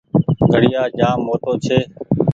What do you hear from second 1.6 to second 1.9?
ڇي۔